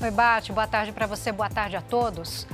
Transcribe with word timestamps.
Oi, 0.00 0.10
Bate, 0.10 0.52
boa 0.52 0.66
tarde 0.66 0.92
para 0.92 1.06
você, 1.06 1.30
boa 1.30 1.48
tarde 1.48 1.76
a 1.76 1.80
todos. 1.80 2.46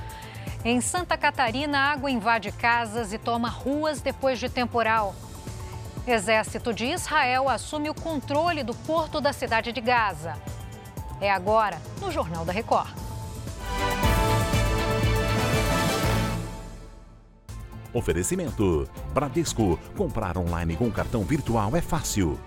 Em 0.65 0.81
Santa 0.81 1.17
Catarina, 1.17 1.79
água 1.79 2.11
invade 2.11 2.53
casas 2.53 3.13
e 3.13 3.19
toma 3.19 3.49
ruas 3.49 4.01
depois 4.01 4.39
de 4.39 4.49
temporal. 4.49 5.15
Exército 6.07 6.73
de 6.73 6.87
Israel 6.87 7.49
assume 7.49 7.89
o 7.89 7.95
controle 7.95 8.63
do 8.63 8.75
porto 8.75 9.21
da 9.21 9.33
cidade 9.33 9.73
de 9.73 9.81
Gaza. 9.81 10.35
É 11.21 11.31
agora, 11.31 11.81
no 12.01 12.11
Jornal 12.13 12.45
da 12.45 12.53
Record. 12.53 12.91
Oferecimento: 17.93 18.89
Bradesco. 19.13 19.79
Comprar 19.97 20.39
online 20.39 20.77
com 20.77 20.91
cartão 20.91 21.23
virtual 21.23 21.75
é 21.75 21.81
fácil. 21.81 22.39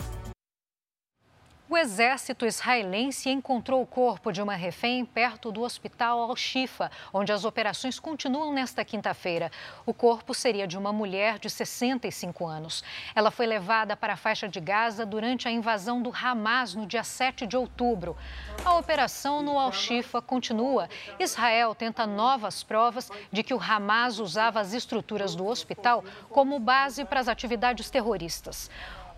O 1.74 1.78
exército 1.78 2.46
israelense 2.46 3.32
encontrou 3.32 3.82
o 3.82 3.88
corpo 3.88 4.32
de 4.32 4.40
uma 4.44 4.54
refém 4.54 5.04
perto 5.04 5.52
do 5.52 5.64
hospital 5.64 6.20
Al-Shifa, 6.20 6.92
onde 7.12 7.32
as 7.32 7.46
operações 7.46 7.98
continuam 7.98 8.54
nesta 8.54 8.86
quinta-feira. 8.86 9.52
O 9.84 9.92
corpo 9.92 10.36
seria 10.36 10.68
de 10.68 10.78
uma 10.78 10.94
mulher 10.94 11.40
de 11.40 11.50
65 11.50 12.46
anos. 12.46 12.84
Ela 13.16 13.32
foi 13.32 13.48
levada 13.48 13.98
para 13.98 14.14
a 14.14 14.16
faixa 14.16 14.48
de 14.48 14.60
Gaza 14.60 15.04
durante 15.04 15.48
a 15.48 15.52
invasão 15.52 16.00
do 16.00 16.14
Hamas 16.14 16.76
no 16.76 16.86
dia 16.86 17.04
7 17.04 17.48
de 17.48 17.58
outubro. 17.58 18.16
A 18.64 18.76
operação 18.76 19.42
no 19.42 19.58
Al-Shifa 19.58 20.22
continua. 20.22 20.88
Israel 21.20 21.74
tenta 21.74 22.06
novas 22.06 22.62
provas 22.62 23.10
de 23.32 23.42
que 23.42 23.52
o 23.52 23.60
Hamas 23.60 24.20
usava 24.20 24.60
as 24.60 24.74
estruturas 24.74 25.34
do 25.34 25.48
hospital 25.48 26.04
como 26.30 26.60
base 26.60 27.04
para 27.04 27.20
as 27.20 27.28
atividades 27.28 27.90
terroristas. 27.90 28.70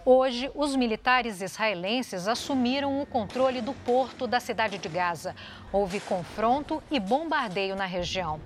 Hoje, 0.08 0.52
os 0.54 0.76
militares 0.76 1.42
israelenses 1.42 2.28
assumiram 2.28 3.02
o 3.02 3.08
controle 3.08 3.60
do 3.60 3.74
porto 3.74 4.28
da 4.28 4.40
cidade 4.40 4.78
de 4.78 4.88
Gaza. 4.88 5.36
Houve 5.74 6.00
confronto 6.00 6.84
e 6.92 7.00
bombardeio 7.00 7.76
na 7.76 7.86
região. 7.86 8.40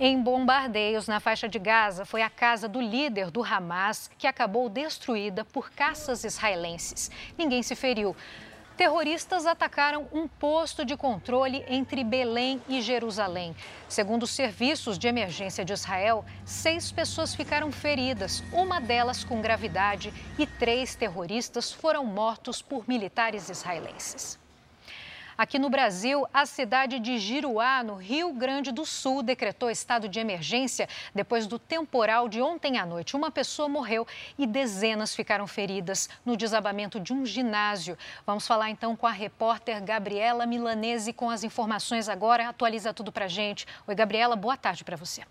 Em 0.00 0.18
bombardeios 0.18 1.06
na 1.06 1.20
faixa 1.20 1.46
de 1.50 1.58
Gaza, 1.58 2.06
foi 2.06 2.22
a 2.22 2.30
casa 2.30 2.66
do 2.66 2.80
líder 2.80 3.30
do 3.30 3.44
Hamas 3.44 4.10
que 4.16 4.26
acabou 4.26 4.70
destruída 4.70 5.44
por 5.44 5.70
caças 5.70 6.24
israelenses. 6.24 7.10
Ninguém 7.36 7.62
se 7.62 7.76
feriu. 7.76 8.16
Terroristas 8.76 9.46
atacaram 9.46 10.06
um 10.12 10.28
posto 10.28 10.84
de 10.84 10.96
controle 10.96 11.64
entre 11.66 12.04
Belém 12.04 12.60
e 12.68 12.82
Jerusalém. 12.82 13.56
Segundo 13.88 14.24
os 14.24 14.30
serviços 14.30 14.98
de 14.98 15.08
emergência 15.08 15.64
de 15.64 15.72
Israel, 15.72 16.24
seis 16.44 16.92
pessoas 16.92 17.34
ficaram 17.34 17.72
feridas, 17.72 18.44
uma 18.52 18.78
delas 18.78 19.24
com 19.24 19.40
gravidade, 19.40 20.12
e 20.38 20.46
três 20.46 20.94
terroristas 20.94 21.72
foram 21.72 22.04
mortos 22.04 22.60
por 22.60 22.86
militares 22.86 23.48
israelenses. 23.48 24.38
Aqui 25.38 25.58
no 25.58 25.68
Brasil, 25.68 26.26
a 26.32 26.46
cidade 26.46 26.98
de 26.98 27.18
Giruá, 27.18 27.82
no 27.82 27.96
Rio 27.96 28.32
Grande 28.32 28.72
do 28.72 28.86
Sul, 28.86 29.22
decretou 29.22 29.68
estado 29.68 30.08
de 30.08 30.18
emergência 30.18 30.88
depois 31.14 31.46
do 31.46 31.58
temporal 31.58 32.26
de 32.26 32.40
ontem 32.40 32.78
à 32.78 32.86
noite. 32.86 33.14
Uma 33.14 33.30
pessoa 33.30 33.68
morreu 33.68 34.06
e 34.38 34.46
dezenas 34.46 35.14
ficaram 35.14 35.46
feridas 35.46 36.08
no 36.24 36.38
desabamento 36.38 36.98
de 36.98 37.12
um 37.12 37.26
ginásio. 37.26 37.98
Vamos 38.24 38.46
falar 38.46 38.70
então 38.70 38.96
com 38.96 39.06
a 39.06 39.12
repórter 39.12 39.84
Gabriela 39.84 40.46
Milanese 40.46 41.12
com 41.12 41.28
as 41.28 41.44
informações 41.44 42.08
agora. 42.08 42.48
Atualiza 42.48 42.94
tudo 42.94 43.12
para 43.12 43.28
gente. 43.28 43.66
Oi, 43.86 43.94
Gabriela, 43.94 44.36
boa 44.36 44.56
tarde 44.56 44.84
para 44.84 44.96
você. 44.96 45.22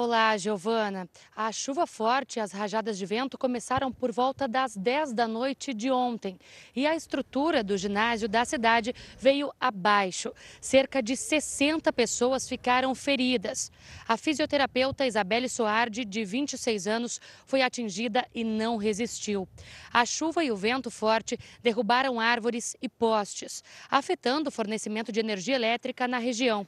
Olá, 0.00 0.36
Giovana. 0.36 1.08
A 1.34 1.50
chuva 1.50 1.84
forte 1.84 2.36
e 2.36 2.40
as 2.40 2.52
rajadas 2.52 2.96
de 2.96 3.04
vento 3.04 3.36
começaram 3.36 3.90
por 3.90 4.12
volta 4.12 4.46
das 4.46 4.76
10 4.76 5.12
da 5.12 5.26
noite 5.26 5.74
de 5.74 5.90
ontem 5.90 6.38
e 6.76 6.86
a 6.86 6.94
estrutura 6.94 7.64
do 7.64 7.76
ginásio 7.76 8.28
da 8.28 8.44
cidade 8.44 8.94
veio 9.18 9.52
abaixo. 9.60 10.32
Cerca 10.60 11.02
de 11.02 11.16
60 11.16 11.92
pessoas 11.92 12.48
ficaram 12.48 12.94
feridas. 12.94 13.72
A 14.06 14.16
fisioterapeuta 14.16 15.04
Isabelle 15.04 15.48
Soardi, 15.48 16.04
de 16.04 16.24
26 16.24 16.86
anos, 16.86 17.20
foi 17.44 17.60
atingida 17.60 18.24
e 18.32 18.44
não 18.44 18.76
resistiu. 18.76 19.48
A 19.92 20.06
chuva 20.06 20.44
e 20.44 20.52
o 20.52 20.56
vento 20.56 20.92
forte 20.92 21.36
derrubaram 21.60 22.20
árvores 22.20 22.76
e 22.80 22.88
postes, 22.88 23.64
afetando 23.90 24.48
o 24.48 24.52
fornecimento 24.52 25.10
de 25.10 25.18
energia 25.18 25.56
elétrica 25.56 26.06
na 26.06 26.18
região. 26.18 26.64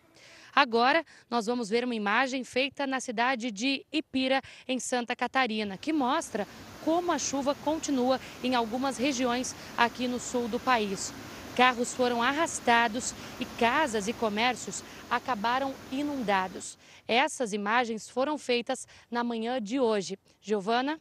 Agora, 0.54 1.04
nós 1.28 1.46
vamos 1.46 1.68
ver 1.68 1.84
uma 1.84 1.94
imagem 1.94 2.44
feita 2.44 2.86
na 2.86 3.00
cidade 3.00 3.50
de 3.50 3.84
Ipira, 3.92 4.42
em 4.66 4.78
Santa 4.78 5.14
Catarina, 5.14 5.76
que 5.76 5.92
mostra 5.92 6.46
como 6.84 7.12
a 7.12 7.18
chuva 7.18 7.54
continua 7.64 8.20
em 8.42 8.54
algumas 8.54 8.96
regiões 8.96 9.54
aqui 9.76 10.08
no 10.08 10.18
sul 10.18 10.48
do 10.48 10.58
país. 10.58 11.12
Carros 11.56 11.92
foram 11.92 12.22
arrastados 12.22 13.14
e 13.38 13.44
casas 13.44 14.08
e 14.08 14.12
comércios 14.12 14.82
acabaram 15.10 15.74
inundados. 15.90 16.78
Essas 17.06 17.52
imagens 17.52 18.08
foram 18.08 18.38
feitas 18.38 18.86
na 19.10 19.24
manhã 19.24 19.60
de 19.60 19.80
hoje. 19.80 20.18
Giovana? 20.40 21.00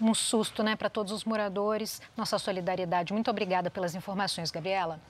Um 0.00 0.12
susto, 0.12 0.62
né, 0.62 0.76
para 0.76 0.90
todos 0.90 1.12
os 1.12 1.24
moradores. 1.24 2.02
Nossa 2.16 2.38
solidariedade. 2.38 3.12
Muito 3.12 3.30
obrigada 3.30 3.70
pelas 3.70 3.94
informações, 3.94 4.50
Gabriela. 4.50 5.00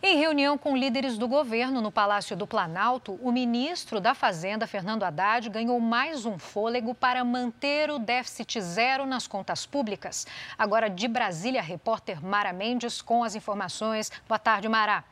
Em 0.00 0.16
reunião 0.16 0.56
com 0.56 0.76
líderes 0.76 1.18
do 1.18 1.26
governo 1.26 1.80
no 1.80 1.90
Palácio 1.90 2.36
do 2.36 2.46
Planalto, 2.46 3.18
o 3.20 3.32
ministro 3.32 3.98
da 3.98 4.14
Fazenda, 4.14 4.64
Fernando 4.64 5.02
Haddad, 5.02 5.50
ganhou 5.50 5.80
mais 5.80 6.24
um 6.24 6.38
fôlego 6.38 6.94
para 6.94 7.24
manter 7.24 7.90
o 7.90 7.98
déficit 7.98 8.60
zero 8.60 9.04
nas 9.04 9.26
contas 9.26 9.66
públicas. 9.66 10.24
Agora, 10.56 10.88
de 10.88 11.08
Brasília, 11.08 11.60
a 11.60 11.64
repórter 11.64 12.24
Mara 12.24 12.52
Mendes 12.52 13.02
com 13.02 13.24
as 13.24 13.34
informações. 13.34 14.12
Boa 14.28 14.38
tarde, 14.38 14.68
Mara. 14.68 15.02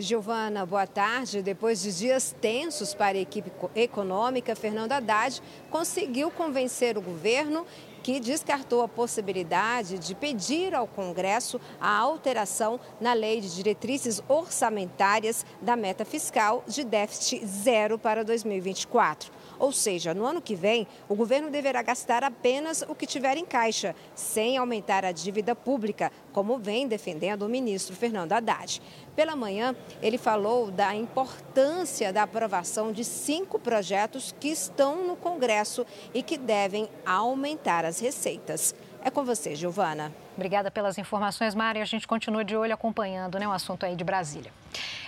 Giovana, 0.00 0.66
boa 0.66 0.86
tarde. 0.86 1.42
Depois 1.42 1.82
de 1.82 1.96
dias 1.96 2.34
tensos 2.40 2.94
para 2.94 3.16
a 3.16 3.20
equipe 3.20 3.50
econômica, 3.74 4.54
Fernando 4.54 4.92
Haddad 4.92 5.42
conseguiu 5.70 6.30
convencer 6.30 6.96
o 6.96 7.02
governo 7.02 7.66
que 8.02 8.20
descartou 8.20 8.82
a 8.82 8.88
possibilidade 8.88 9.98
de 9.98 10.14
pedir 10.14 10.74
ao 10.74 10.86
Congresso 10.86 11.60
a 11.80 11.90
alteração 11.98 12.78
na 13.00 13.12
lei 13.12 13.40
de 13.40 13.52
diretrizes 13.52 14.22
orçamentárias 14.28 15.44
da 15.60 15.74
meta 15.74 16.04
fiscal 16.04 16.62
de 16.68 16.84
déficit 16.84 17.44
zero 17.44 17.98
para 17.98 18.24
2024. 18.24 19.32
Ou 19.58 19.72
seja, 19.72 20.14
no 20.14 20.24
ano 20.24 20.40
que 20.40 20.54
vem, 20.54 20.86
o 21.08 21.14
governo 21.14 21.50
deverá 21.50 21.82
gastar 21.82 22.24
apenas 22.24 22.82
o 22.88 22.94
que 22.94 23.06
tiver 23.06 23.36
em 23.36 23.44
caixa, 23.44 23.94
sem 24.14 24.56
aumentar 24.56 25.04
a 25.04 25.12
dívida 25.12 25.54
pública, 25.54 26.12
como 26.32 26.58
vem 26.58 26.86
defendendo 26.86 27.42
o 27.42 27.48
ministro 27.48 27.94
Fernando 27.94 28.32
Haddad. 28.32 28.80
Pela 29.14 29.34
manhã, 29.34 29.74
ele 30.02 30.18
falou 30.18 30.70
da 30.70 30.94
importância 30.94 32.12
da 32.12 32.22
aprovação 32.22 32.92
de 32.92 33.04
cinco 33.04 33.58
projetos 33.58 34.34
que 34.38 34.48
estão 34.48 35.06
no 35.06 35.16
Congresso 35.16 35.86
e 36.12 36.22
que 36.22 36.36
devem 36.36 36.88
aumentar 37.04 37.84
as 37.84 37.98
receitas. 37.98 38.74
É 39.02 39.10
com 39.10 39.24
você, 39.24 39.54
Giovana. 39.54 40.12
Obrigada 40.34 40.70
pelas 40.70 40.98
informações, 40.98 41.54
Mari. 41.54 41.80
A 41.80 41.84
gente 41.84 42.06
continua 42.06 42.44
de 42.44 42.56
olho 42.56 42.74
acompanhando 42.74 43.38
né, 43.38 43.46
o 43.46 43.52
assunto 43.52 43.86
aí 43.86 43.94
de 43.94 44.04
Brasília. 44.04 44.52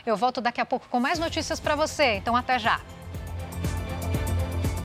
Eu 0.07 0.17
volto 0.17 0.41
daqui 0.41 0.61
a 0.61 0.65
pouco 0.65 0.89
com 0.89 1.01
mais 1.01 1.19
notícias 1.19 1.61
para 1.61 1.75
você, 1.75 2.15
então 2.15 2.35
até 2.35 2.59
já. 2.59 2.81